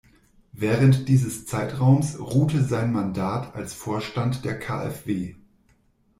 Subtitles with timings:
[0.53, 5.35] Während dieses Zeitraums ruhte sein Mandat als Vorstand der KfW.